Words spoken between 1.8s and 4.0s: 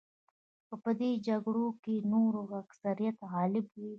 کې د نورو اکثریت غالب وي.